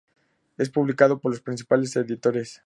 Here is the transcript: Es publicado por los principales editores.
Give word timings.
Es 0.57 0.71
publicado 0.71 1.19
por 1.19 1.29
los 1.31 1.41
principales 1.41 1.95
editores. 1.95 2.59